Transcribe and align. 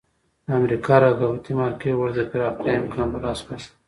د 0.45 0.47
امریکا 0.59 0.93
رقابتي 1.03 1.51
مارکېټ 1.59 1.95
ورته 1.97 2.21
د 2.27 2.29
پراختیا 2.31 2.71
امکان 2.81 3.07
په 3.13 3.19
لاس 3.23 3.39
ورکړ. 3.43 3.61